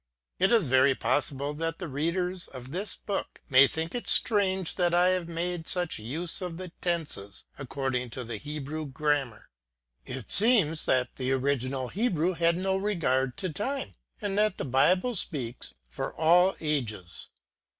[0.39, 4.95] It is very possible that the readers of this book may think it strange that
[4.95, 9.51] I have made such use of the tenses, going according to the Hebrew grammar.
[10.03, 10.85] It seems PREFACE.
[10.85, 16.15] that the original Hebrew had no regard to time, and that the Bible speaks for
[16.15, 17.29] all ages.